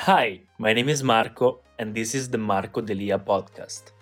Hi, 0.00 0.40
my 0.58 0.74
name 0.74 0.90
is 0.90 1.02
Marco, 1.02 1.60
and 1.78 1.94
this 1.94 2.14
is 2.14 2.28
the 2.28 2.36
Marco 2.36 2.82
Delia 2.82 3.18
podcast. 3.18 3.92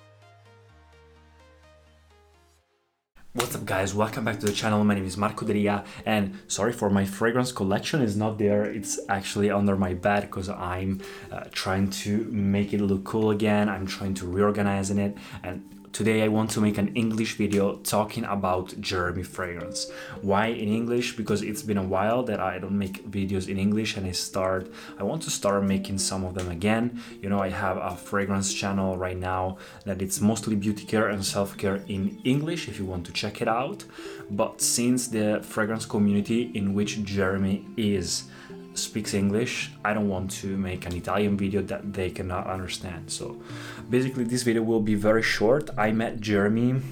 What's 3.32 3.54
up, 3.54 3.64
guys? 3.64 3.94
Welcome 3.94 4.24
back 4.24 4.40
to 4.40 4.46
the 4.46 4.52
channel. 4.52 4.82
My 4.84 4.96
name 4.96 5.06
is 5.06 5.16
Marco 5.16 5.46
Delia, 5.46 5.84
and 6.04 6.36
sorry 6.48 6.72
for 6.72 6.90
my 6.90 7.04
fragrance 7.06 7.52
collection 7.52 8.02
is 8.02 8.16
not 8.16 8.38
there. 8.38 8.64
It's 8.64 8.98
actually 9.08 9.50
under 9.50 9.76
my 9.76 9.94
bed 9.94 10.22
because 10.22 10.48
I'm 10.48 11.00
uh, 11.30 11.44
trying 11.52 11.90
to 12.02 12.24
make 12.30 12.74
it 12.74 12.80
look 12.80 13.04
cool 13.04 13.30
again. 13.30 13.68
I'm 13.68 13.86
trying 13.86 14.14
to 14.14 14.26
reorganize 14.26 14.90
in 14.90 14.98
it, 14.98 15.16
and 15.44 15.62
Today 15.94 16.24
I 16.24 16.26
want 16.26 16.50
to 16.50 16.60
make 16.60 16.76
an 16.76 16.92
English 16.96 17.36
video 17.36 17.76
talking 17.76 18.24
about 18.24 18.74
Jeremy 18.80 19.22
Fragrance. 19.22 19.92
Why 20.22 20.46
in 20.46 20.68
English? 20.68 21.16
Because 21.16 21.40
it's 21.40 21.62
been 21.62 21.78
a 21.78 21.84
while 21.84 22.24
that 22.24 22.40
I 22.40 22.58
don't 22.58 22.76
make 22.76 23.08
videos 23.08 23.48
in 23.48 23.58
English 23.58 23.96
and 23.96 24.04
I 24.04 24.10
start 24.10 24.66
I 24.98 25.04
want 25.04 25.22
to 25.22 25.30
start 25.30 25.62
making 25.62 25.98
some 25.98 26.24
of 26.24 26.34
them 26.34 26.50
again. 26.50 27.00
You 27.22 27.28
know, 27.28 27.38
I 27.38 27.50
have 27.50 27.76
a 27.76 27.94
fragrance 27.94 28.52
channel 28.52 28.96
right 28.98 29.16
now 29.16 29.58
that 29.84 30.02
it's 30.02 30.20
mostly 30.20 30.56
beauty 30.56 30.84
care 30.84 31.10
and 31.10 31.24
self-care 31.24 31.84
in 31.86 32.20
English 32.24 32.66
if 32.66 32.80
you 32.80 32.86
want 32.86 33.06
to 33.06 33.12
check 33.12 33.40
it 33.40 33.46
out. 33.46 33.84
But 34.28 34.60
since 34.60 35.06
the 35.06 35.44
fragrance 35.44 35.86
community 35.86 36.50
in 36.54 36.74
which 36.74 37.04
Jeremy 37.04 37.66
is 37.76 38.24
speaks 38.74 39.14
English, 39.14 39.70
I 39.84 39.94
don't 39.94 40.08
want 40.08 40.30
to 40.42 40.56
make 40.56 40.86
an 40.86 40.94
Italian 40.94 41.36
video 41.36 41.62
that 41.62 41.92
they 41.92 42.10
cannot 42.10 42.46
understand. 42.46 43.10
So 43.10 43.40
basically 43.88 44.24
this 44.24 44.42
video 44.42 44.62
will 44.62 44.80
be 44.80 44.94
very 44.94 45.22
short. 45.22 45.70
I 45.78 45.92
met 45.92 46.20
Jeremy 46.20 46.82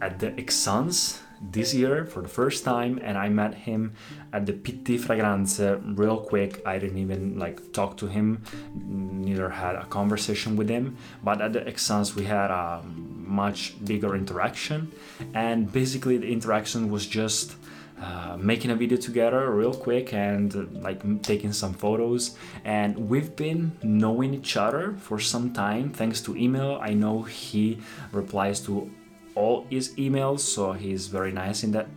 at 0.00 0.18
the 0.18 0.30
Esxence 0.32 1.20
this 1.50 1.74
year 1.74 2.04
for 2.06 2.22
the 2.22 2.28
first 2.28 2.64
time 2.64 2.98
and 3.02 3.18
I 3.18 3.28
met 3.28 3.54
him 3.54 3.92
at 4.32 4.46
the 4.46 4.52
Pitti 4.52 4.98
Fragranze 4.98 5.60
real 5.98 6.18
quick. 6.18 6.62
I 6.66 6.78
didn't 6.78 6.98
even 6.98 7.38
like 7.38 7.72
talk 7.72 7.96
to 7.98 8.06
him, 8.06 8.42
neither 8.74 9.50
had 9.50 9.74
a 9.76 9.84
conversation 9.86 10.56
with 10.56 10.68
him, 10.68 10.96
but 11.22 11.40
at 11.40 11.52
the 11.52 11.60
Esxence 11.60 12.14
we 12.14 12.24
had 12.24 12.50
a 12.50 12.82
much 12.84 13.74
bigger 13.84 14.14
interaction 14.14 14.92
and 15.34 15.72
basically 15.72 16.16
the 16.18 16.30
interaction 16.30 16.90
was 16.90 17.06
just 17.06 17.56
uh, 18.04 18.36
making 18.38 18.70
a 18.70 18.76
video 18.76 18.98
together 18.98 19.50
real 19.50 19.72
quick 19.72 20.12
and 20.12 20.54
uh, 20.54 20.64
like 20.86 21.00
taking 21.22 21.52
some 21.52 21.72
photos. 21.72 22.36
And 22.64 22.90
we've 23.10 23.34
been 23.34 23.72
knowing 23.82 24.34
each 24.34 24.56
other 24.56 24.94
for 24.98 25.18
some 25.18 25.52
time 25.52 25.90
thanks 25.90 26.20
to 26.22 26.36
email. 26.36 26.78
I 26.82 26.92
know 26.92 27.22
he 27.22 27.78
replies 28.12 28.60
to 28.66 28.90
all 29.34 29.66
his 29.68 29.94
emails 29.96 30.40
so 30.40 30.72
he's 30.72 31.08
very 31.08 31.32
nice 31.32 31.64
in 31.64 31.72
that 31.72 31.88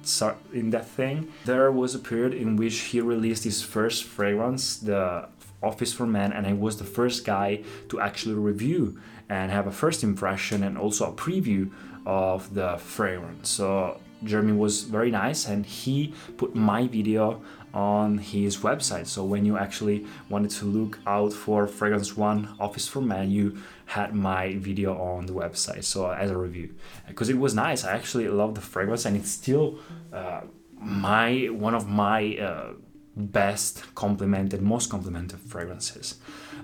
in 0.54 0.72
that 0.72 0.88
thing. 0.88 1.32
There 1.46 1.72
was 1.72 1.94
a 1.94 2.00
period 2.00 2.34
in 2.34 2.56
which 2.56 2.78
he 2.90 3.02
released 3.02 3.44
his 3.44 3.62
first 3.62 4.06
fragrance 4.06 4.78
the 4.78 5.28
office 5.62 5.92
for 5.92 6.06
men 6.06 6.32
and 6.34 6.46
i 6.46 6.54
was 6.54 6.78
the 6.78 6.90
first 7.00 7.26
guy 7.26 7.60
to 7.90 8.00
actually 8.00 8.36
review 8.36 8.96
and 9.28 9.52
have 9.52 9.66
a 9.68 9.72
first 9.72 10.04
impression 10.04 10.64
and 10.64 10.78
also 10.78 11.12
a 11.12 11.14
preview 11.14 11.70
of 12.06 12.54
the 12.54 12.78
fragrance. 12.78 13.50
So 13.50 14.00
Jeremy 14.24 14.54
was 14.54 14.84
very 14.84 15.12
nice 15.12 15.48
and 15.48 15.66
he 15.66 16.14
put 16.38 16.56
my 16.56 16.88
video 16.88 17.42
on 17.74 18.18
his 18.18 18.58
website. 18.58 19.08
So 19.08 19.24
when 19.24 19.46
you 19.46 19.58
actually 19.58 20.06
wanted 20.30 20.52
to 20.52 20.66
look 20.66 21.00
out 21.06 21.34
for 21.34 21.68
Fragrance 21.68 22.18
One 22.18 22.56
Office 22.60 22.88
for 22.88 23.02
Men, 23.02 23.30
you 23.30 23.58
had 23.86 24.16
my 24.16 24.56
video 24.58 24.98
on 24.98 25.26
the 25.26 25.34
website. 25.34 25.84
So 25.84 26.10
as 26.10 26.32
a 26.32 26.38
review, 26.38 26.74
because 27.08 27.30
it 27.30 27.38
was 27.38 27.54
nice. 27.54 27.86
I 27.86 27.94
actually 27.94 28.28
love 28.28 28.56
the 28.56 28.62
fragrance 28.62 29.06
and 29.06 29.16
it's 29.16 29.30
still 29.30 29.80
uh, 30.12 30.42
my 30.80 31.46
one 31.46 31.76
of 31.76 31.88
my 31.88 32.38
uh, 32.38 32.74
best 33.18 33.84
complimented, 33.96 34.62
most 34.62 34.90
complimented 34.90 35.40
fragrances. 35.40 36.16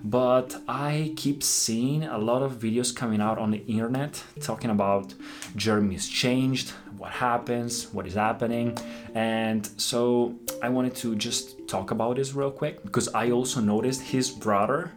But 0.03 0.61
I 0.67 1.13
keep 1.15 1.43
seeing 1.43 2.03
a 2.03 2.17
lot 2.17 2.43
of 2.43 2.53
videos 2.53 2.95
coming 2.95 3.21
out 3.21 3.37
on 3.37 3.51
the 3.51 3.65
internet 3.65 4.23
talking 4.41 4.69
about 4.69 5.13
Jeremy's 5.55 6.07
changed, 6.07 6.73
what 7.03 7.11
happens, 7.11 7.93
what 7.93 8.07
is 8.07 8.13
happening. 8.13 8.77
And 9.13 9.69
so 9.75 10.35
I 10.61 10.69
wanted 10.69 10.95
to 11.03 11.15
just 11.15 11.67
talk 11.67 11.91
about 11.91 12.15
this 12.15 12.33
real 12.33 12.49
quick 12.49 12.81
because 12.81 13.09
I 13.13 13.31
also 13.31 13.59
noticed 13.59 14.01
his 14.01 14.31
brother 14.31 14.93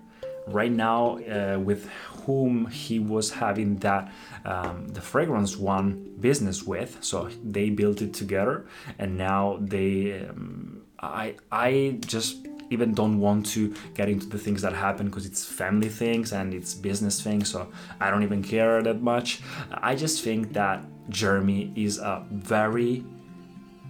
right 0.47 0.71
now 0.71 1.19
uh, 1.19 1.59
with 1.59 1.89
whom 2.25 2.67
he 2.67 3.01
was 3.01 3.33
having 3.33 3.75
that 3.79 4.13
um, 4.45 4.87
the 4.97 5.01
fragrance 5.01 5.57
one 5.57 5.89
business 6.21 6.63
with 6.63 6.97
so 7.01 7.29
they 7.43 7.69
built 7.71 8.01
it 8.01 8.15
together 8.15 8.67
and 9.01 9.19
now 9.19 9.59
they 9.61 10.25
um, 10.29 10.83
i 11.01 11.35
i 11.51 11.99
just 12.07 12.47
even 12.71 12.95
don't 12.95 13.19
want 13.21 13.47
to 13.47 13.75
get 13.95 14.09
into 14.09 14.27
the 14.27 14.39
things 14.39 14.63
that 14.63 14.73
happen 14.73 15.07
because 15.07 15.27
it's 15.27 15.45
family 15.45 15.89
things 15.89 16.33
and 16.33 16.53
it's 16.53 16.75
business 16.75 17.23
things 17.23 17.49
so 17.49 17.69
i 18.01 18.11
don't 18.11 18.23
even 18.23 18.43
care 18.43 18.83
that 18.83 19.01
much. 19.01 19.41
I 19.73 19.95
just 19.95 20.23
think 20.23 20.53
that 20.53 20.85
jeremy 21.09 21.73
is 21.77 21.99
a 21.99 22.25
very 22.31 23.05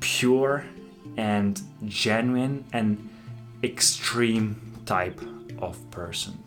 pure 0.01 0.65
and 1.17 1.61
genuine 1.87 2.65
and 2.73 3.09
extreme 3.63 4.61
type 4.85 5.21
of 5.59 5.79
person. 5.91 6.39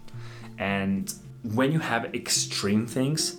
And 0.57 1.11
when 1.43 1.71
you 1.71 1.79
have 1.79 2.13
extreme 2.13 2.85
things 2.85 3.37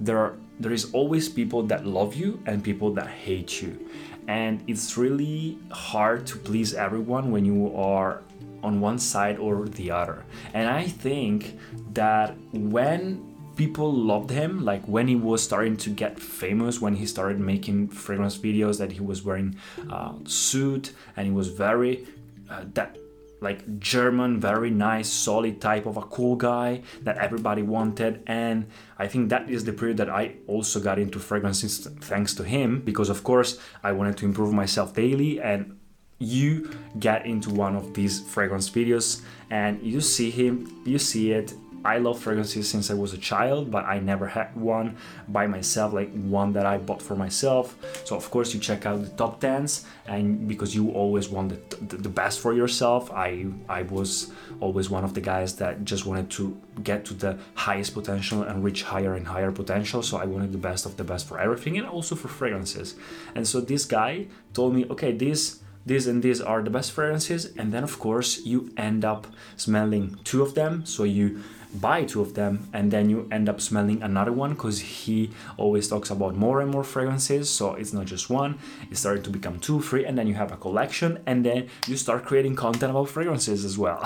there 0.00 0.18
are 0.18 0.36
there 0.60 0.72
is 0.72 0.92
always 0.92 1.28
people 1.28 1.62
that 1.64 1.86
love 1.86 2.14
you 2.14 2.40
and 2.46 2.62
people 2.62 2.92
that 2.94 3.08
hate 3.08 3.62
you. 3.62 3.88
And 4.28 4.62
it's 4.68 4.96
really 4.96 5.58
hard 5.70 6.26
to 6.28 6.38
please 6.38 6.74
everyone 6.74 7.30
when 7.32 7.44
you 7.44 7.74
are 7.76 8.22
on 8.62 8.80
one 8.80 8.98
side 8.98 9.38
or 9.38 9.66
the 9.66 9.90
other. 9.90 10.24
And 10.54 10.68
i 10.68 10.84
think 10.86 11.58
that 11.94 12.36
when 12.52 13.32
people 13.56 13.92
loved 13.92 14.30
him 14.30 14.64
like 14.64 14.82
when 14.86 15.06
he 15.06 15.16
was 15.16 15.42
starting 15.42 15.76
to 15.76 15.90
get 15.90 16.18
famous 16.18 16.80
when 16.80 16.94
he 16.94 17.06
started 17.06 17.38
making 17.38 17.88
fragrance 17.88 18.38
videos 18.38 18.78
that 18.78 18.92
he 18.92 19.00
was 19.00 19.22
wearing 19.22 19.54
a 19.90 20.14
suit 20.24 20.92
and 21.16 21.26
he 21.26 21.32
was 21.32 21.48
very 21.48 22.06
uh, 22.50 22.64
that 22.72 22.96
like 23.42 23.80
German, 23.80 24.40
very 24.40 24.70
nice, 24.70 25.10
solid 25.10 25.60
type 25.60 25.84
of 25.86 25.96
a 25.96 26.02
cool 26.02 26.36
guy 26.36 26.82
that 27.02 27.18
everybody 27.18 27.62
wanted. 27.62 28.22
And 28.26 28.66
I 28.98 29.08
think 29.08 29.28
that 29.30 29.50
is 29.50 29.64
the 29.64 29.72
period 29.72 29.96
that 29.98 30.08
I 30.08 30.36
also 30.46 30.80
got 30.80 30.98
into 30.98 31.18
fragrances 31.18 31.86
thanks 32.00 32.34
to 32.34 32.44
him, 32.44 32.80
because 32.80 33.08
of 33.10 33.24
course 33.24 33.58
I 33.82 33.92
wanted 33.92 34.16
to 34.18 34.24
improve 34.24 34.52
myself 34.52 34.94
daily 34.94 35.40
and 35.40 35.78
you 36.18 36.70
get 37.00 37.26
into 37.26 37.50
one 37.50 37.74
of 37.74 37.94
these 37.94 38.20
fragrance 38.20 38.70
videos 38.70 39.22
and 39.50 39.82
you 39.82 40.00
see 40.00 40.30
him, 40.30 40.82
you 40.86 40.98
see 40.98 41.32
it, 41.32 41.52
I 41.84 41.98
love 41.98 42.18
fragrances 42.20 42.68
since 42.68 42.90
I 42.90 42.94
was 42.94 43.12
a 43.12 43.18
child, 43.18 43.70
but 43.70 43.84
I 43.84 43.98
never 43.98 44.26
had 44.26 44.54
one 44.54 44.96
by 45.28 45.46
myself, 45.46 45.92
like 45.92 46.12
one 46.12 46.52
that 46.52 46.66
I 46.66 46.78
bought 46.78 47.02
for 47.02 47.16
myself. 47.16 47.76
So 48.04 48.16
of 48.16 48.30
course 48.30 48.54
you 48.54 48.60
check 48.60 48.86
out 48.86 49.02
the 49.02 49.10
top 49.10 49.40
tens, 49.40 49.84
and 50.06 50.46
because 50.46 50.74
you 50.74 50.90
always 50.90 51.28
want 51.28 51.48
the, 51.50 51.96
the, 51.96 52.08
best 52.08 52.40
for 52.40 52.52
yourself, 52.52 53.10
I 53.10 53.46
I 53.68 53.82
was 53.82 54.32
always 54.60 54.90
one 54.90 55.04
of 55.04 55.14
the 55.14 55.20
guys 55.20 55.56
that 55.56 55.84
just 55.84 56.06
wanted 56.06 56.30
to 56.30 56.60
get 56.82 57.04
to 57.06 57.14
the 57.14 57.38
highest 57.54 57.94
potential 57.94 58.42
and 58.42 58.62
reach 58.62 58.82
higher 58.82 59.14
and 59.14 59.26
higher 59.26 59.50
potential. 59.50 60.02
So 60.02 60.18
I 60.18 60.24
wanted 60.24 60.52
the 60.52 60.58
best 60.58 60.86
of 60.86 60.96
the 60.96 61.04
best 61.04 61.26
for 61.26 61.40
everything, 61.40 61.78
and 61.78 61.86
also 61.86 62.14
for 62.14 62.28
fragrances. 62.28 62.94
And 63.34 63.46
so 63.46 63.60
this 63.60 63.84
guy 63.84 64.26
told 64.52 64.74
me, 64.74 64.84
okay, 64.90 65.12
this 65.12 65.62
this 65.84 66.06
and 66.06 66.22
these 66.22 66.40
are 66.40 66.62
the 66.62 66.70
best 66.70 66.92
fragrances 66.92 67.46
and 67.56 67.72
then 67.72 67.82
of 67.82 67.98
course 67.98 68.44
you 68.44 68.72
end 68.76 69.04
up 69.04 69.26
smelling 69.56 70.16
two 70.24 70.42
of 70.42 70.54
them 70.54 70.86
so 70.86 71.02
you 71.02 71.42
buy 71.74 72.04
two 72.04 72.20
of 72.20 72.34
them 72.34 72.68
and 72.72 72.90
then 72.90 73.08
you 73.08 73.28
end 73.30 73.48
up 73.48 73.60
smelling 73.60 74.02
another 74.02 74.32
one 74.32 74.50
because 74.50 74.80
he 74.80 75.30
always 75.56 75.88
talks 75.88 76.10
about 76.10 76.34
more 76.34 76.60
and 76.60 76.70
more 76.70 76.84
fragrances 76.84 77.48
so 77.48 77.74
it's 77.74 77.92
not 77.92 78.06
just 78.06 78.28
one. 78.30 78.58
It 78.90 78.96
started 78.96 79.24
to 79.24 79.30
become 79.30 79.58
two 79.58 79.80
three 79.80 80.04
and 80.04 80.16
then 80.18 80.26
you 80.26 80.34
have 80.34 80.52
a 80.52 80.56
collection 80.56 81.20
and 81.26 81.44
then 81.44 81.68
you 81.86 81.96
start 81.96 82.24
creating 82.24 82.56
content 82.56 82.90
about 82.90 83.08
fragrances 83.08 83.64
as 83.64 83.78
well. 83.78 84.02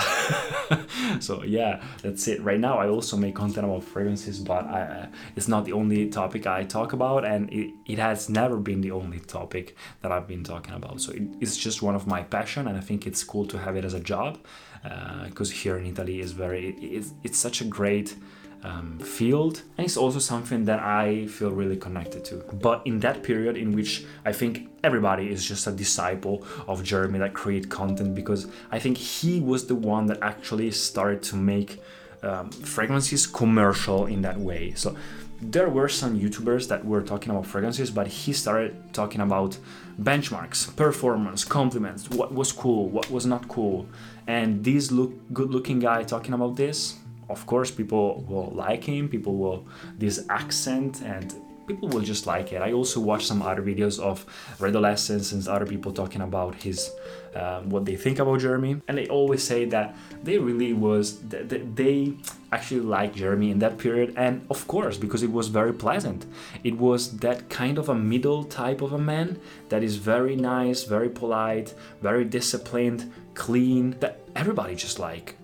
So 1.21 1.45
yeah 1.45 1.83
that's 2.03 2.27
it. 2.29 2.43
Right 2.43 2.59
now 2.61 2.79
i 2.79 2.89
also 2.89 3.17
make 3.17 3.35
content 3.35 3.65
about 3.67 3.85
fragrances 3.85 4.41
but 4.41 4.67
I, 4.67 4.81
uh, 4.83 5.07
it's 5.37 5.49
not 5.49 5.65
the 5.65 5.73
only 5.73 6.09
topic 6.09 6.47
i 6.47 6.65
talk 6.65 6.93
about 6.93 7.25
and 7.25 7.53
it, 7.53 7.73
it 7.87 7.99
has 7.99 8.29
never 8.29 8.57
been 8.57 8.81
the 8.81 8.91
only 8.91 9.21
topic 9.21 9.77
that 10.03 10.11
i've 10.13 10.27
been 10.27 10.45
talking 10.45 10.75
about. 10.75 11.01
So 11.01 11.13
it, 11.13 11.23
it's 11.41 11.57
just 11.57 11.83
one 11.83 11.95
of 11.95 12.07
my 12.07 12.23
passion 12.23 12.67
and 12.69 12.77
i 12.77 12.81
think 12.81 13.07
it's 13.07 13.23
cool 13.25 13.47
to 13.47 13.59
have 13.59 13.77
it 13.77 13.85
as 13.85 13.95
a 13.95 14.01
job 14.01 14.39
because 14.83 15.51
uh, 15.51 15.55
here 15.55 15.77
in 15.79 15.87
Italy 15.87 16.21
is 16.21 16.33
very 16.33 16.71
it's, 16.81 17.13
it's 17.23 17.39
such 17.39 17.61
a 17.61 17.65
great 17.65 18.17
um, 18.63 18.99
field 18.99 19.63
and 19.77 19.85
it's 19.85 19.97
also 19.97 20.19
something 20.19 20.65
that 20.65 20.81
I 20.81 21.27
feel 21.27 21.51
really 21.51 21.77
connected 21.77 22.25
to. 22.27 22.37
But 22.53 22.83
in 22.85 23.01
that 23.01 23.23
period 23.23 23.57
in 23.57 23.73
which 23.73 24.05
I 24.25 24.33
think 24.33 24.69
everybody 24.83 25.31
is 25.31 25.47
just 25.47 25.67
a 25.67 25.73
disciple 25.73 26.45
of 26.67 26.83
Jeremy 26.83 27.19
that 27.21 27.35
create 27.35 27.69
content 27.69 28.15
because 28.15 28.49
I 28.71 28.79
think 28.79 28.99
he 28.99 29.41
was 29.41 29.67
the 29.67 29.75
one 29.75 30.07
that 30.07 30.19
actually 30.23 30.71
started 30.73 31.23
to 31.25 31.37
make 31.37 31.81
um, 32.23 32.51
fragrances 32.51 33.27
commercial 33.27 34.07
in 34.07 34.23
that 34.23 34.39
way. 34.39 34.73
So 34.75 34.97
there 35.41 35.69
were 35.69 35.89
some 35.89 36.19
YouTubers 36.19 36.69
that 36.69 36.85
were 36.85 37.03
talking 37.03 37.31
about 37.31 37.47
fragrances, 37.47 37.91
but 37.91 38.07
he 38.07 38.33
started 38.33 38.75
talking 38.93 39.21
about 39.21 39.59
benchmarks, 40.01 40.75
performance, 40.77 41.45
compliments, 41.45 42.09
what 42.11 42.33
was 42.33 42.53
cool, 42.53 42.89
what 42.89 43.11
was 43.11 43.27
not 43.27 43.47
cool. 43.49 43.87
And 44.27 44.65
this 44.65 44.91
look 44.91 45.13
good 45.33 45.51
looking 45.51 45.79
guy 45.79 46.03
talking 46.05 46.35
about 46.35 46.57
this, 46.57 46.99
of 47.29 47.45
course 47.47 47.71
people 47.71 48.25
will 48.29 48.51
like 48.51 48.85
him, 48.85 49.09
people 49.09 49.37
will 49.37 49.67
this 49.99 50.25
accent 50.31 51.03
and 51.03 51.35
people 51.67 51.89
will 51.89 52.01
just 52.01 52.27
like 52.27 52.53
it. 52.53 52.63
I 52.63 52.73
also 52.73 53.01
watched 53.01 53.27
some 53.27 53.43
other 53.43 53.63
videos 53.63 53.99
of 54.01 54.25
adolescents 54.63 55.33
and 55.33 55.47
other 55.49 55.67
people 55.67 55.93
talking 55.93 56.23
about 56.23 56.55
his 56.55 56.91
um, 57.35 57.69
what 57.69 57.85
they 57.85 57.97
think 57.97 58.19
about 58.19 58.41
Jeremy, 58.41 58.81
and 58.89 58.97
they 58.97 59.09
always 59.09 59.43
say 59.43 59.67
that 59.67 59.95
they 60.23 60.39
really 60.39 60.73
was 60.73 61.21
they 61.29 62.15
actually 62.53 62.81
like 62.81 63.15
Jeremy 63.15 63.51
in 63.51 63.59
that 63.59 63.77
period, 63.79 64.15
and 64.17 64.47
of 64.51 64.67
course 64.67 64.97
because 64.97 65.23
it 65.23 65.31
was 65.31 65.49
very 65.49 65.73
pleasant. 65.73 66.25
It 66.65 66.79
was 66.79 67.19
that 67.19 67.49
kind 67.51 67.79
of 67.79 67.89
a 67.89 67.95
middle 67.95 68.45
type 68.45 68.81
of 68.81 68.93
a 68.93 68.99
man 68.99 69.39
that 69.69 69.83
is 69.83 69.97
very 69.97 70.37
nice, 70.37 70.85
very 70.85 71.11
polite, 71.11 71.75
very 72.01 72.25
disciplined, 72.25 73.13
clean 73.35 73.97
that 74.01 74.21
everybody 74.35 74.75
just 74.75 74.99
like. 74.99 75.37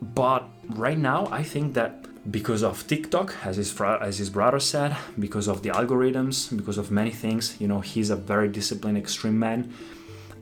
But 0.00 0.48
right 0.68 0.98
now, 0.98 1.28
I 1.30 1.42
think 1.42 1.74
that 1.74 2.06
because 2.28 2.62
of 2.62 2.86
TikTok, 2.86 3.34
as 3.44 3.56
his 3.56 3.80
as 3.80 4.18
his 4.18 4.30
brother 4.30 4.60
said, 4.60 4.96
because 5.18 5.48
of 5.48 5.62
the 5.62 5.70
algorithms, 5.70 6.54
because 6.54 6.76
of 6.76 6.90
many 6.90 7.10
things. 7.10 7.56
You 7.60 7.68
know, 7.68 7.80
he's 7.80 8.10
a 8.10 8.16
very 8.16 8.48
disciplined, 8.48 8.98
extreme 8.98 9.38
man. 9.38 9.72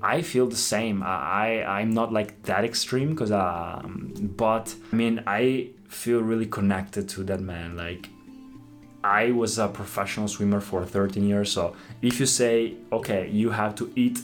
I 0.03 0.23
feel 0.23 0.47
the 0.47 0.57
same. 0.57 1.03
I 1.03 1.65
I'm 1.65 1.91
not 1.91 2.13
like 2.13 2.43
that 2.43 2.65
extreme 2.65 3.11
because 3.11 3.33
um, 3.33 4.13
but 4.37 4.75
I 4.93 4.97
mean 4.97 5.23
I 5.27 5.71
feel 5.89 6.21
really 6.21 6.47
connected 6.47 7.09
to 7.11 7.25
that 7.25 7.41
man. 7.41 7.77
Like 7.77 8.09
I 9.05 9.31
was 9.31 9.59
a 9.59 9.69
professional 9.69 10.29
swimmer 10.29 10.61
for 10.61 10.85
13 10.85 11.27
years. 11.27 11.53
So 11.53 11.77
if 12.03 12.19
you 12.19 12.27
say 12.27 12.75
okay, 12.93 13.29
you 13.29 13.51
have 13.51 13.75
to 13.77 13.93
eat 13.95 14.21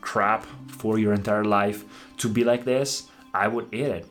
crap 0.00 0.46
for 0.66 0.98
your 0.98 1.12
entire 1.12 1.44
life 1.44 1.84
to 2.18 2.28
be 2.28 2.44
like 2.44 2.64
this, 2.64 3.08
I 3.34 3.48
would 3.48 3.66
eat 3.72 3.86
it 3.86 4.06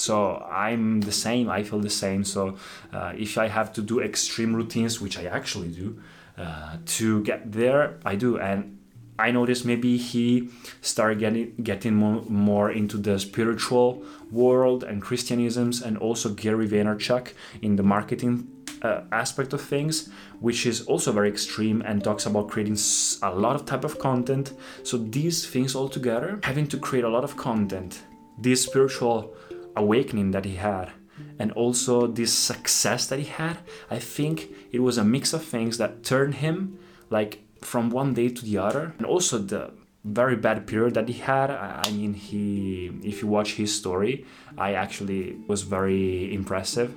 so 0.00 0.46
i'm 0.50 1.00
the 1.02 1.12
same 1.12 1.48
i 1.50 1.62
feel 1.62 1.80
the 1.80 1.90
same. 1.90 2.24
So 2.24 2.56
uh, 2.92 3.12
if 3.16 3.38
i 3.38 3.48
have 3.48 3.72
to 3.74 3.82
do 3.82 4.00
extreme 4.00 4.54
routines 4.54 5.00
which 5.00 5.18
i 5.18 5.24
actually 5.24 5.68
do 5.68 6.00
uh, 6.36 6.76
to 6.86 7.22
get 7.22 7.52
there 7.52 7.98
i 8.04 8.14
do. 8.14 8.38
And 8.38 8.78
i 9.18 9.30
noticed 9.30 9.64
maybe 9.64 9.96
he 9.96 10.48
started 10.80 11.18
getting 11.18 11.54
getting 11.62 11.94
more, 11.94 12.22
more 12.28 12.70
into 12.70 12.96
the 12.96 13.18
spiritual 13.18 14.02
world 14.30 14.84
and 14.84 15.02
christianisms 15.02 15.82
and 15.82 15.98
also 15.98 16.28
gary 16.30 16.68
vaynerchuk 16.68 17.32
in 17.60 17.74
the 17.76 17.82
marketing 17.82 18.46
uh, 18.82 19.00
aspect 19.10 19.52
of 19.52 19.60
things 19.60 20.08
which 20.40 20.66
is 20.66 20.86
also 20.86 21.10
very 21.10 21.28
extreme 21.28 21.82
and 21.82 22.04
talks 22.04 22.26
about 22.26 22.48
creating 22.48 22.78
a 23.22 23.30
lot 23.34 23.56
of 23.56 23.66
type 23.66 23.82
of 23.82 23.98
content. 23.98 24.52
So 24.84 24.96
these 24.96 25.44
things 25.44 25.74
all 25.74 25.88
together 25.88 26.38
having 26.44 26.68
to 26.68 26.78
create 26.78 27.04
a 27.04 27.08
lot 27.08 27.24
of 27.24 27.36
content 27.36 28.04
this 28.40 28.62
spiritual 28.62 29.34
awakening 29.76 30.30
that 30.32 30.44
he 30.44 30.56
had 30.56 30.90
and 31.38 31.50
also 31.52 32.06
this 32.06 32.32
success 32.32 33.06
that 33.06 33.18
he 33.18 33.24
had 33.24 33.58
i 33.90 33.98
think 33.98 34.48
it 34.72 34.80
was 34.80 34.98
a 34.98 35.04
mix 35.04 35.32
of 35.32 35.44
things 35.44 35.78
that 35.78 36.02
turned 36.02 36.34
him 36.34 36.78
like 37.10 37.42
from 37.60 37.90
one 37.90 38.14
day 38.14 38.28
to 38.28 38.44
the 38.44 38.56
other 38.56 38.94
and 38.98 39.06
also 39.06 39.38
the 39.38 39.70
very 40.04 40.36
bad 40.36 40.66
period 40.66 40.94
that 40.94 41.08
he 41.08 41.18
had. 41.18 41.50
I 41.50 41.90
mean 41.90 42.14
he 42.14 42.90
if 43.02 43.22
you 43.22 43.28
watch 43.28 43.54
his 43.54 43.74
story 43.74 44.24
i 44.56 44.74
actually 44.74 45.36
was 45.46 45.62
very 45.62 46.32
impressive. 46.34 46.94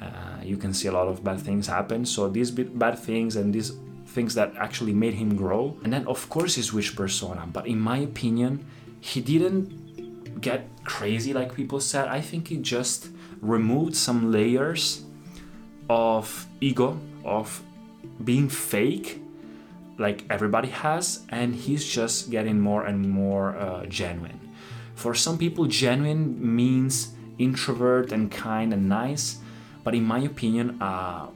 Uh, 0.00 0.40
you 0.42 0.56
can 0.56 0.72
see 0.72 0.88
a 0.88 0.92
lot 0.92 1.08
of 1.08 1.22
bad 1.22 1.40
things 1.40 1.66
happen. 1.66 2.06
So 2.06 2.28
these 2.28 2.50
bad 2.50 2.98
things 2.98 3.36
and 3.36 3.52
these 3.52 3.72
things 4.06 4.34
that 4.34 4.54
actually 4.56 4.94
made 4.94 5.12
him 5.12 5.36
grow. 5.36 5.76
And 5.84 5.92
then 5.92 6.06
of 6.06 6.28
course 6.30 6.54
his 6.54 6.66
switched 6.66 6.96
persona 6.96 7.46
but 7.52 7.66
in 7.66 7.78
my 7.78 7.98
opinion 7.98 8.64
he 9.00 9.20
didn't 9.20 9.89
get 10.40 10.68
crazy 10.84 11.32
like 11.32 11.54
people 11.54 11.80
said. 11.80 12.08
I 12.08 12.20
think 12.20 12.48
he 12.48 12.56
just 12.56 13.08
removed 13.40 13.96
some 13.96 14.32
layers 14.32 15.04
of 15.88 16.46
ego, 16.60 16.98
of 17.24 17.62
being 18.24 18.48
fake, 18.48 19.20
like 19.98 20.24
everybody 20.30 20.68
has, 20.68 21.24
and 21.28 21.54
he's 21.54 21.84
just 21.84 22.30
getting 22.30 22.60
more 22.60 22.86
and 22.86 23.08
more 23.10 23.56
uh, 23.56 23.86
genuine. 23.86 24.40
For 24.94 25.14
some 25.14 25.38
people, 25.38 25.66
genuine 25.66 26.36
means 26.56 27.12
introvert 27.38 28.12
and 28.12 28.30
kind 28.30 28.72
and 28.72 28.88
nice, 28.88 29.38
but 29.82 29.94
in 29.94 30.04
my 30.04 30.20
opinion, 30.20 30.80
a 30.80 31.28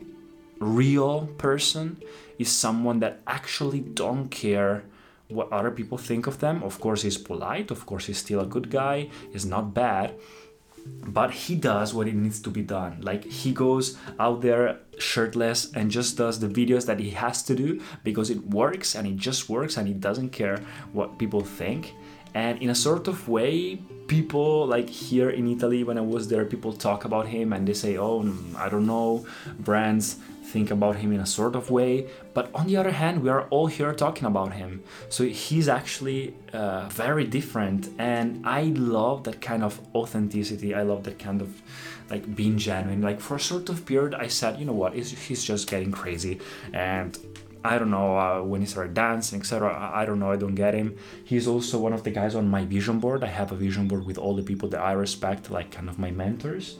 real 0.60 1.26
person 1.38 2.02
is 2.38 2.50
someone 2.50 3.00
that 3.00 3.20
actually 3.26 3.80
don't 3.80 4.28
care 4.28 4.84
what 5.28 5.50
other 5.52 5.70
people 5.70 5.98
think 5.98 6.26
of 6.26 6.40
them. 6.40 6.62
Of 6.62 6.80
course, 6.80 7.02
he's 7.02 7.18
polite, 7.18 7.70
of 7.70 7.86
course, 7.86 8.06
he's 8.06 8.18
still 8.18 8.40
a 8.40 8.46
good 8.46 8.70
guy, 8.70 9.08
he's 9.32 9.46
not 9.46 9.74
bad, 9.74 10.14
but 10.86 11.30
he 11.30 11.54
does 11.54 11.94
what 11.94 12.08
it 12.08 12.14
needs 12.14 12.40
to 12.40 12.50
be 12.50 12.62
done. 12.62 13.00
Like, 13.00 13.24
he 13.24 13.52
goes 13.52 13.96
out 14.18 14.42
there 14.42 14.80
shirtless 14.98 15.72
and 15.72 15.90
just 15.90 16.16
does 16.16 16.40
the 16.40 16.48
videos 16.48 16.86
that 16.86 17.00
he 17.00 17.10
has 17.10 17.42
to 17.44 17.54
do 17.54 17.80
because 18.02 18.30
it 18.30 18.46
works 18.46 18.94
and 18.94 19.06
it 19.06 19.16
just 19.16 19.48
works 19.48 19.76
and 19.76 19.88
he 19.88 19.94
doesn't 19.94 20.30
care 20.30 20.60
what 20.92 21.18
people 21.18 21.40
think. 21.40 21.94
And 22.34 22.60
in 22.60 22.70
a 22.70 22.74
sort 22.74 23.08
of 23.08 23.28
way, 23.28 23.76
people 24.06 24.66
like 24.66 24.88
here 24.88 25.30
in 25.30 25.46
Italy, 25.48 25.84
when 25.84 25.98
I 25.98 26.02
was 26.02 26.28
there, 26.28 26.44
people 26.44 26.72
talk 26.72 27.04
about 27.04 27.26
him 27.28 27.52
and 27.52 27.66
they 27.66 27.74
say, 27.74 27.96
Oh, 27.96 28.20
I 28.56 28.68
don't 28.68 28.86
know, 28.86 29.26
brands 29.58 30.16
think 30.54 30.70
about 30.70 30.96
him 30.96 31.12
in 31.12 31.20
a 31.20 31.26
sort 31.26 31.56
of 31.56 31.70
way. 31.70 32.06
But 32.32 32.50
on 32.54 32.66
the 32.66 32.76
other 32.76 32.92
hand, 32.92 33.22
we 33.22 33.28
are 33.30 33.44
all 33.48 33.66
here 33.66 33.92
talking 33.92 34.26
about 34.26 34.52
him. 34.52 34.82
So 35.08 35.24
he's 35.24 35.68
actually 35.68 36.34
uh, 36.52 36.88
very 36.90 37.24
different. 37.24 37.88
And 37.98 38.46
I 38.46 38.62
love 38.98 39.24
that 39.24 39.40
kind 39.40 39.62
of 39.64 39.80
authenticity. 39.94 40.74
I 40.74 40.82
love 40.82 41.02
that 41.04 41.18
kind 41.18 41.40
of 41.40 41.50
like 42.10 42.34
being 42.36 42.58
genuine. 42.58 43.02
Like 43.02 43.20
for 43.20 43.36
a 43.36 43.40
sort 43.40 43.68
of 43.68 43.84
period, 43.86 44.14
I 44.14 44.28
said, 44.28 44.58
you 44.60 44.66
know 44.66 44.78
what, 44.82 44.94
he's 44.94 45.44
just 45.44 45.68
getting 45.68 45.90
crazy. 45.90 46.40
And 46.72 47.18
I 47.64 47.78
don't 47.78 47.90
know 47.90 48.18
uh, 48.18 48.42
when 48.42 48.60
he 48.60 48.66
started 48.66 48.92
dancing, 48.92 49.40
etc. 49.40 49.90
I 49.94 50.04
don't 50.04 50.18
know. 50.18 50.30
I 50.30 50.36
don't 50.36 50.54
get 50.54 50.74
him. 50.74 50.96
He's 51.24 51.48
also 51.48 51.78
one 51.78 51.94
of 51.94 52.04
the 52.04 52.10
guys 52.10 52.34
on 52.34 52.48
my 52.48 52.64
vision 52.64 53.00
board. 53.00 53.24
I 53.24 53.28
have 53.28 53.52
a 53.52 53.56
vision 53.56 53.88
board 53.88 54.04
with 54.04 54.18
all 54.18 54.36
the 54.36 54.42
people 54.42 54.68
that 54.70 54.80
I 54.80 54.92
respect, 54.92 55.50
like 55.50 55.70
kind 55.70 55.88
of 55.88 55.98
my 55.98 56.10
mentors, 56.10 56.76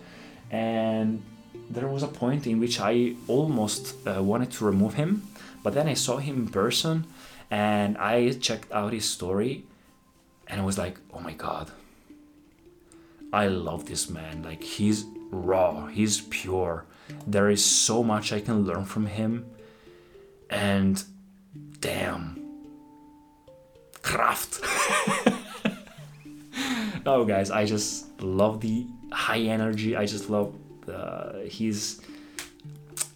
and 0.51 1.23
there 1.71 1.89
was 1.89 2.03
a 2.03 2.09
point 2.09 2.47
in 2.47 2.61
which 2.61 2.81
I 2.81 3.15
almost 3.29 3.97
uh, 4.07 4.23
wanted 4.23 4.51
to 4.53 4.65
remove 4.65 4.95
him, 4.95 5.23
but 5.63 5.75
then 5.75 5.89
I 5.89 5.95
saw 5.95 6.19
him 6.19 6.37
in 6.37 6.49
person 6.49 7.07
and 7.51 7.97
I 7.99 8.33
checked 8.33 8.71
out 8.73 8.93
his 8.93 9.09
story 9.09 9.65
and 10.47 10.61
I 10.61 10.65
was 10.65 10.77
like, 10.77 10.99
oh 11.13 11.21
my 11.21 11.33
god, 11.33 11.71
I 13.33 13.49
love 13.49 13.87
this 13.87 14.11
man. 14.11 14.43
Like, 14.43 14.63
he's 14.63 15.07
raw, 15.31 15.87
he's 15.87 16.21
pure. 16.21 16.85
There 17.27 17.51
is 17.51 17.65
so 17.65 18.03
much 18.03 18.33
I 18.33 18.41
can 18.41 18.65
learn 18.65 18.85
from 18.85 19.07
him. 19.07 19.47
And 20.51 21.03
damn, 21.81 22.41
Kraft. 24.03 24.61
oh, 27.07 27.25
guys, 27.25 27.51
I 27.51 27.65
just 27.65 28.21
love 28.21 28.61
the 28.61 28.87
high 29.13 29.41
energy. 29.41 29.97
I 29.97 30.07
just 30.07 30.31
love 30.31 30.55
uh, 30.89 31.41
he's 31.41 32.01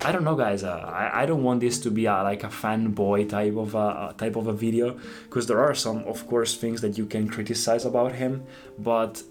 I 0.00 0.12
don't 0.12 0.22
know, 0.22 0.36
guys. 0.36 0.62
Uh, 0.62 0.76
I, 0.76 1.22
I 1.22 1.26
don't 1.26 1.42
want 1.42 1.60
this 1.60 1.80
to 1.80 1.90
be 1.90 2.06
a, 2.06 2.22
like 2.22 2.44
a 2.44 2.48
fanboy 2.48 3.28
type 3.28 3.56
of 3.56 3.74
a 3.74 4.14
type 4.16 4.36
of 4.36 4.46
a 4.46 4.52
video 4.52 4.96
because 5.24 5.46
there 5.48 5.58
are 5.58 5.74
some, 5.74 6.04
of 6.04 6.26
course, 6.28 6.56
things 6.56 6.80
that 6.82 6.96
you 6.96 7.04
can 7.04 7.28
criticize 7.28 7.84
about 7.84 8.12
him. 8.12 8.44
But 8.78 9.22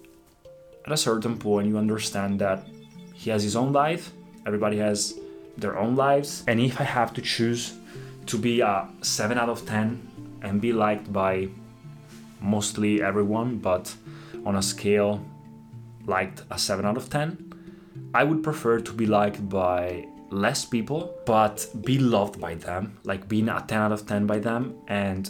at 0.85 0.91
a 0.91 0.97
certain 0.97 1.37
point, 1.37 1.67
you 1.67 1.77
understand 1.77 2.39
that 2.39 2.67
he 3.13 3.29
has 3.29 3.43
his 3.43 3.55
own 3.55 3.71
life. 3.71 4.11
Everybody 4.45 4.77
has 4.77 5.17
their 5.57 5.77
own 5.77 5.95
lives, 5.95 6.43
and 6.47 6.59
if 6.59 6.79
I 6.81 6.83
have 6.83 7.13
to 7.13 7.21
choose 7.21 7.73
to 8.27 8.37
be 8.37 8.61
a 8.61 8.87
seven 9.01 9.37
out 9.37 9.49
of 9.49 9.65
ten 9.65 10.07
and 10.41 10.61
be 10.61 10.71
liked 10.71 11.11
by 11.11 11.49
mostly 12.39 13.01
everyone, 13.01 13.57
but 13.57 13.93
on 14.45 14.55
a 14.55 14.61
scale 14.61 15.25
liked 16.05 16.43
a 16.51 16.57
seven 16.57 16.85
out 16.85 16.97
of 16.97 17.09
ten 17.09 17.47
I 18.13 18.23
would 18.23 18.43
prefer 18.43 18.79
to 18.79 18.93
be 18.93 19.05
liked 19.05 19.47
by 19.49 20.07
less 20.29 20.65
people, 20.65 21.13
but 21.25 21.67
be 21.83 21.99
loved 21.99 22.39
by 22.39 22.55
them, 22.55 22.97
like 23.03 23.27
being 23.27 23.49
a 23.49 23.63
10 23.67 23.79
out 23.79 23.91
of 23.91 24.05
10 24.05 24.25
by 24.25 24.39
them, 24.39 24.75
and 24.87 25.29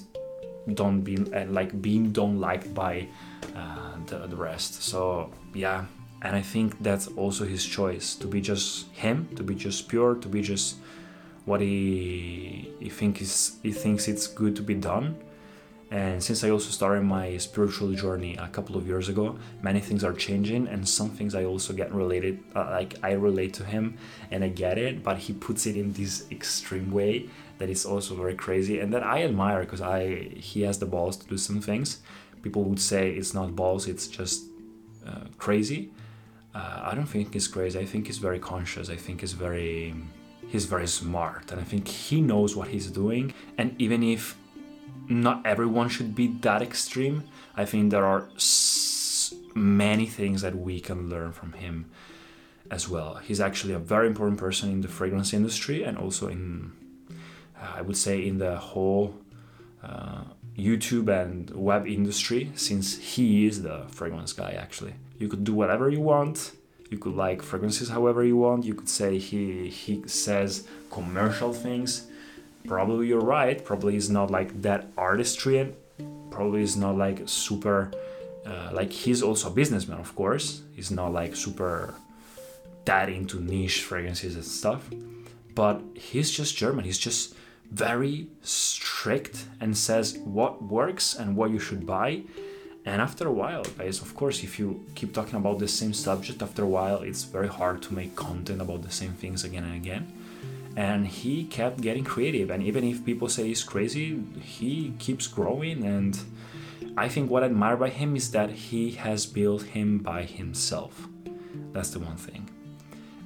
don't 0.73 1.01
be 1.01 1.17
uh, 1.33 1.45
like 1.45 1.81
being 1.81 2.11
don't 2.11 2.39
liked 2.39 2.73
by 2.73 3.07
uh, 3.55 3.91
the, 4.05 4.27
the 4.27 4.35
rest. 4.35 4.83
So 4.83 5.31
yeah, 5.53 5.85
and 6.21 6.35
I 6.35 6.41
think 6.41 6.81
that's 6.81 7.07
also 7.07 7.45
his 7.45 7.65
choice 7.65 8.15
to 8.15 8.27
be 8.27 8.41
just 8.41 8.87
him, 8.93 9.29
to 9.35 9.43
be 9.43 9.55
just 9.55 9.87
pure, 9.87 10.15
to 10.15 10.27
be 10.27 10.41
just 10.41 10.77
what 11.47 11.59
he 11.61 12.71
he 12.79 12.89
thinks 12.99 13.57
he 13.63 13.71
thinks 13.83 14.07
it's 14.07 14.27
good 14.41 14.53
to 14.57 14.63
be 14.71 14.75
done, 14.75 15.15
And 15.89 16.21
since 16.21 16.43
I 16.43 16.49
also 16.49 16.69
started 16.69 17.03
my 17.03 17.37
spiritual 17.37 17.93
journey 17.93 18.35
a 18.35 18.49
couple 18.49 18.75
of 18.75 18.85
years 18.85 19.07
ago, 19.07 19.37
many 19.61 19.79
things 19.79 20.03
are 20.03 20.11
changing, 20.11 20.67
and 20.67 20.87
some 20.87 21.09
things 21.09 21.33
I 21.33 21.45
also 21.45 21.71
get 21.73 21.93
related, 21.93 22.43
uh, 22.55 22.65
like 22.71 22.95
I 23.03 23.13
relate 23.13 23.53
to 23.55 23.63
him 23.63 23.97
and 24.29 24.43
I 24.43 24.49
get 24.49 24.77
it, 24.77 25.01
but 25.01 25.17
he 25.17 25.31
puts 25.33 25.65
it 25.65 25.77
in 25.77 25.93
this 25.93 26.29
extreme 26.29 26.91
way 26.91 27.29
that 27.59 27.69
is 27.69 27.85
also 27.85 28.15
very 28.15 28.35
crazy 28.35 28.79
and 28.79 28.93
that 28.93 29.03
I 29.03 29.23
admire 29.23 29.61
because 29.61 29.81
I 29.81 30.29
he 30.35 30.61
has 30.63 30.77
the 30.79 30.85
balls 30.85 31.15
to 31.17 31.27
do 31.27 31.37
some 31.37 31.61
things. 31.61 32.01
People 32.41 32.63
would 32.65 32.81
say 32.81 33.11
it's 33.11 33.33
not 33.33 33.55
balls, 33.55 33.87
it's 33.87 34.07
just 34.07 34.43
uh, 35.07 35.25
crazy. 35.37 35.91
Uh, 36.53 36.81
I 36.91 36.95
don't 36.95 37.05
think 37.05 37.33
he's 37.33 37.47
crazy. 37.47 37.79
I 37.79 37.85
think 37.85 38.07
he's 38.07 38.17
very 38.17 38.39
conscious. 38.39 38.89
I 38.89 38.97
think 38.97 39.21
he's 39.21 39.33
very 39.33 39.95
he's 40.47 40.65
very 40.65 40.87
smart, 40.87 41.51
and 41.51 41.59
I 41.59 41.63
think 41.63 41.87
he 41.87 42.21
knows 42.21 42.55
what 42.55 42.69
he's 42.69 42.89
doing. 42.91 43.33
And 43.57 43.75
even 43.79 44.03
if 44.03 44.37
not 45.09 45.45
everyone 45.45 45.89
should 45.89 46.15
be 46.15 46.27
that 46.41 46.61
extreme. 46.61 47.23
I 47.55 47.65
think 47.65 47.91
there 47.91 48.05
are 48.05 48.25
s- 48.35 49.33
many 49.55 50.05
things 50.05 50.41
that 50.41 50.55
we 50.55 50.79
can 50.79 51.09
learn 51.09 51.31
from 51.31 51.53
him 51.53 51.85
as 52.69 52.89
well. 52.89 53.15
He's 53.15 53.39
actually 53.39 53.73
a 53.73 53.79
very 53.79 54.07
important 54.07 54.37
person 54.39 54.69
in 54.69 54.81
the 54.81 54.87
fragrance 54.87 55.33
industry 55.33 55.83
and 55.83 55.97
also 55.97 56.27
in, 56.27 56.73
uh, 57.09 57.73
I 57.75 57.81
would 57.81 57.97
say, 57.97 58.25
in 58.27 58.37
the 58.37 58.57
whole 58.57 59.15
uh, 59.83 60.23
YouTube 60.57 61.07
and 61.07 61.49
web 61.51 61.87
industry, 61.87 62.51
since 62.55 62.97
he 62.97 63.45
is 63.45 63.61
the 63.63 63.85
fragrance 63.89 64.33
guy 64.33 64.51
actually. 64.51 64.95
You 65.17 65.27
could 65.29 65.43
do 65.43 65.53
whatever 65.53 65.89
you 65.89 66.01
want. 66.01 66.51
You 66.89 66.97
could 66.97 67.15
like 67.15 67.41
fragrances 67.41 67.89
however 67.89 68.23
you 68.23 68.37
want. 68.37 68.65
You 68.65 68.73
could 68.73 68.89
say 68.89 69.17
he 69.17 69.69
he 69.69 70.03
says 70.07 70.67
commercial 70.89 71.53
things. 71.53 72.07
Probably 72.67 73.07
you're 73.07 73.19
right. 73.21 73.63
Probably 73.63 73.95
is 73.95 74.09
not 74.09 74.31
like 74.31 74.61
that 74.61 74.87
artistry. 74.97 75.57
And 75.59 75.73
probably 76.31 76.61
is 76.61 76.77
not 76.77 76.97
like 76.97 77.21
super 77.25 77.91
uh, 78.45 78.69
like 78.71 78.91
he's 78.91 79.21
also 79.21 79.49
a 79.49 79.51
businessman 79.51 79.99
of 79.99 80.15
course. 80.15 80.61
He's 80.75 80.91
not 80.91 81.11
like 81.11 81.35
super 81.35 81.93
that 82.85 83.09
into 83.09 83.41
niche 83.41 83.81
fragrances 83.83 84.35
and 84.35 84.45
stuff. 84.45 84.89
But 85.55 85.81
he's 85.93 86.31
just 86.31 86.55
german. 86.55 86.85
He's 86.85 86.99
just 86.99 87.35
very 87.71 88.27
strict 88.41 89.45
and 89.59 89.77
says 89.77 90.17
what 90.19 90.63
works 90.63 91.15
and 91.15 91.35
what 91.35 91.51
you 91.51 91.59
should 91.59 91.85
buy 91.85 92.23
and 92.87 93.01
after 93.01 93.27
a 93.27 93.31
while 93.31 93.63
guys 93.77 94.01
of 94.01 94.15
course 94.15 94.43
if 94.43 94.57
you 94.57 94.67
keep 94.95 95.13
talking 95.13 95.35
about 95.35 95.59
the 95.59 95.67
same 95.67 95.93
subject 95.93 96.41
after 96.41 96.63
a 96.63 96.71
while 96.77 97.01
it's 97.01 97.23
very 97.25 97.49
hard 97.49 97.81
to 97.81 97.93
make 97.93 98.15
content 98.15 98.61
about 98.61 98.81
the 98.81 98.91
same 98.91 99.11
things 99.11 99.43
again 99.43 99.65
and 99.65 99.75
again. 99.75 100.03
And 100.77 101.07
he 101.07 101.45
kept 101.45 101.81
getting 101.81 102.03
creative. 102.03 102.51
And 102.51 102.61
even 102.61 102.83
if 102.83 103.03
people 103.03 103.29
say 103.29 103.47
he's 103.47 103.63
crazy 103.63 104.23
he 104.41 104.93
keeps 104.99 105.27
growing. 105.27 105.83
And 105.83 106.17
i 106.95 107.07
think 107.09 107.29
what 107.29 107.43
i 107.43 107.47
admire 107.47 107.77
by 107.77 107.89
him 107.89 108.15
is 108.15 108.31
that 108.31 108.49
he 108.67 108.91
has 108.91 109.25
built 109.25 109.63
him 109.77 109.97
by 109.97 110.21
himself. 110.23 111.07
That's 111.73 111.89
the 111.89 111.99
one 111.99 112.17
thing 112.17 112.49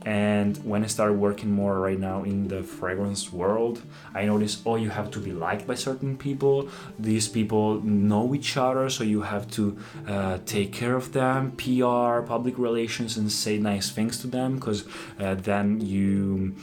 and 0.05 0.57
when 0.65 0.83
i 0.83 0.87
started 0.87 1.13
working 1.13 1.51
more 1.51 1.79
right 1.79 1.99
now 1.99 2.23
in 2.23 2.47
the 2.47 2.63
fragrance 2.63 3.31
world 3.31 3.81
i 4.15 4.25
noticed 4.25 4.61
oh 4.65 4.75
you 4.75 4.89
have 4.89 5.11
to 5.11 5.19
be 5.19 5.31
liked 5.31 5.67
by 5.67 5.75
certain 5.75 6.17
people. 6.17 6.69
These 6.97 7.27
people 7.27 7.81
know 7.81 8.33
each 8.33 8.57
other 8.57 8.89
so 8.89 9.03
you 9.03 9.21
have 9.21 9.49
to 9.51 9.77
uh, 10.07 10.39
take 10.45 10.73
care 10.73 10.95
of 10.95 11.13
them 11.13 11.51
pr 11.51 12.21
public 12.25 12.57
relations 12.57 13.17
and 13.17 13.31
say 13.31 13.57
nice 13.57 13.91
things 13.91 14.19
to 14.19 14.27
them 14.27 14.55
because 14.55 14.85
uh, 15.19 15.35
then 15.35 15.81
you 15.81 16.55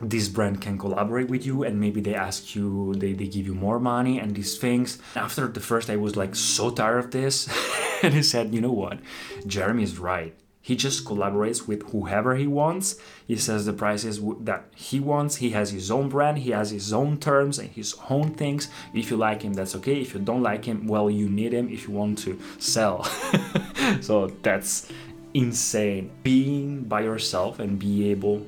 this 0.00 0.28
brand 0.28 0.60
can 0.60 0.76
collaborate 0.78 1.28
with 1.28 1.46
you 1.46 1.62
and 1.62 1.80
maybe 1.80 2.00
they 2.00 2.14
ask 2.14 2.54
you 2.54 2.94
they, 2.96 3.12
they 3.12 3.28
give 3.28 3.46
you 3.46 3.54
more 3.54 3.78
money 3.78 4.18
and 4.18 4.34
these 4.34 4.58
things. 4.58 4.98
After 5.14 5.46
the 5.46 5.60
first 5.60 5.90
i 5.90 5.96
was 5.96 6.16
like 6.16 6.34
so 6.34 6.70
tired 6.70 6.98
of 7.04 7.10
this 7.10 7.48
and 8.02 8.14
i 8.14 8.20
said 8.20 8.54
you 8.54 8.60
know 8.60 8.72
what? 8.72 8.98
Jeremy 9.46 9.84
is 9.84 9.98
right 9.98 10.34
he 10.64 10.76
just 10.76 11.04
collaborates 11.04 11.68
with 11.68 11.90
whoever 11.90 12.36
he 12.36 12.46
wants. 12.46 12.96
He 13.28 13.36
says 13.36 13.66
the 13.66 13.74
prices 13.74 14.18
that 14.40 14.64
he 14.74 14.98
wants. 14.98 15.36
He 15.36 15.50
has 15.50 15.72
his 15.72 15.90
own 15.90 16.08
brand. 16.08 16.38
He 16.38 16.52
has 16.52 16.70
his 16.70 16.90
own 16.90 17.18
terms 17.18 17.58
and 17.58 17.68
his 17.68 17.94
own 18.08 18.32
things. 18.32 18.70
If 18.94 19.10
you 19.10 19.18
like 19.18 19.42
him 19.42 19.52
that's 19.52 19.76
okay. 19.76 20.00
If 20.00 20.14
you 20.14 20.20
don't 20.20 20.42
like 20.42 20.64
him 20.64 20.86
well 20.86 21.10
you 21.10 21.28
need 21.28 21.52
him 21.52 21.68
if 21.68 21.86
you 21.86 21.92
want 21.92 22.18
to 22.20 22.40
sell. 22.58 23.06
So 24.00 24.28
that's 24.40 24.90
insane. 25.34 26.10
Being 26.22 26.84
by 26.84 27.02
yourself 27.02 27.58
and 27.58 27.78
be 27.78 28.10
able 28.10 28.46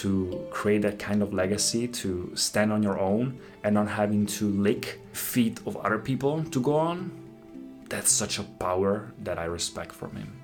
to 0.00 0.44
create 0.50 0.82
that 0.82 0.98
kind 0.98 1.22
of 1.22 1.32
legacy, 1.32 1.86
to 1.86 2.32
stand 2.34 2.72
on 2.72 2.82
your 2.82 2.98
own 2.98 3.38
and 3.62 3.74
not 3.74 3.86
having 3.86 4.26
to 4.26 4.48
lick 4.48 5.00
feet 5.12 5.60
of 5.66 5.76
other 5.76 5.98
people 5.98 6.42
to 6.42 6.60
go 6.60 6.74
on, 6.74 7.12
that's 7.88 8.10
such 8.10 8.40
a 8.40 8.42
power 8.42 9.12
that 9.22 9.38
I 9.38 9.44
respect 9.44 9.92
from 9.92 10.16
him. 10.16 10.41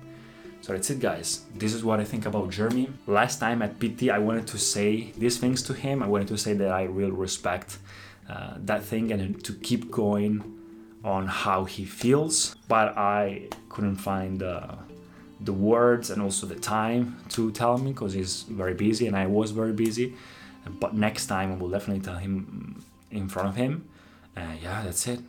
So 0.69 0.73
that's 0.73 0.91
it, 0.91 0.99
guys. 0.99 1.45
This 1.55 1.73
is 1.73 1.83
what 1.83 1.99
I 1.99 2.03
think 2.03 2.27
about 2.27 2.51
Jeremy. 2.51 2.91
Last 3.07 3.39
time 3.39 3.63
at 3.63 3.79
Pitti, 3.79 4.11
I 4.11 4.19
wanted 4.19 4.45
to 4.49 4.59
say 4.59 5.11
these 5.17 5.39
things 5.39 5.63
to 5.63 5.73
him. 5.73 6.03
I 6.03 6.07
wanted 6.07 6.27
to 6.27 6.37
say 6.37 6.53
that 6.53 6.69
I 6.69 6.83
really 6.83 7.09
respect 7.09 7.79
uh, 8.29 8.53
that 8.57 8.83
thing 8.83 9.11
and 9.11 9.43
to 9.45 9.53
keep 9.53 9.89
going 9.89 10.43
on 11.03 11.25
how 11.25 11.65
he 11.65 11.85
feels, 11.85 12.55
but 12.67 12.95
I 12.95 13.47
couldn't 13.69 13.95
find. 13.95 14.43
Uh, 14.43 14.75
the 15.41 15.53
words 15.53 16.09
and 16.09 16.21
also 16.21 16.45
the 16.45 16.55
time 16.55 17.15
to 17.29 17.49
tell 17.51 17.77
me 17.77 17.93
because 17.93 18.11
he's 18.11 18.43
very 18.43 18.73
busy 18.73 19.07
and 19.07 19.15
I 19.15 19.25
was 19.25 19.51
very 19.51 19.71
busy. 19.71 20.13
But 20.81 20.93
next 20.93 21.27
time 21.27 21.53
I 21.53 21.55
will 21.55 21.69
definitely 21.69 22.03
tell 22.03 22.17
him 22.17 22.83
in 23.09 23.29
front 23.29 23.47
of 23.47 23.55
him. 23.55 23.87
Uh, 24.35 24.41
yeah, 24.61 24.83
that's 24.83 25.07
it. 25.07 25.21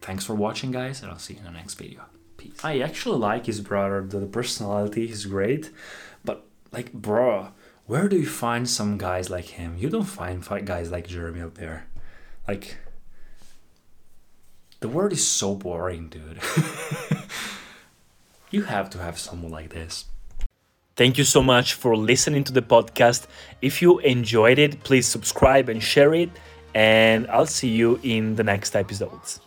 Thanks 0.00 0.24
for 0.24 0.36
watching, 0.36 0.70
guys, 0.70 1.02
and 1.02 1.10
I'll 1.10 1.18
see 1.18 1.34
you 1.34 1.40
in 1.40 1.44
the 1.44 1.50
next 1.50 1.74
video. 1.74 2.02
Peace. 2.38 2.64
I 2.64 2.78
actually 2.78 3.18
like 3.18 3.44
his 3.44 3.60
brother. 3.60 4.02
The 4.02 4.24
personality 4.26 5.10
is 5.10 5.26
great, 5.26 5.70
but 6.24 6.46
like, 6.72 6.94
bro, 6.94 7.48
where 7.84 8.08
do 8.08 8.16
you 8.16 8.26
find 8.26 8.66
some 8.68 8.96
guys 8.96 9.28
like 9.28 9.46
him? 9.46 9.76
You 9.76 9.90
don't 9.90 10.04
find 10.04 10.42
guys 10.64 10.90
like 10.90 11.06
Jeremy 11.06 11.42
out 11.42 11.56
there. 11.56 11.86
Like, 12.46 12.78
the 14.80 14.88
world 14.88 15.12
is 15.12 15.26
so 15.26 15.54
boring, 15.54 16.08
dude. 16.08 16.40
You 18.50 18.62
have 18.62 18.88
to 18.90 18.98
have 18.98 19.18
someone 19.18 19.52
like 19.52 19.70
this. 19.70 20.06
Thank 20.96 21.18
you 21.18 21.24
so 21.24 21.42
much 21.42 21.74
for 21.74 21.96
listening 21.96 22.44
to 22.44 22.52
the 22.52 22.62
podcast. 22.62 23.26
If 23.60 23.82
you 23.82 23.98
enjoyed 24.00 24.58
it, 24.58 24.82
please 24.82 25.06
subscribe 25.06 25.68
and 25.68 25.82
share 25.82 26.14
it. 26.14 26.30
And 26.74 27.26
I'll 27.28 27.46
see 27.46 27.68
you 27.68 28.00
in 28.02 28.36
the 28.36 28.42
next 28.42 28.74
episodes. 28.74 29.40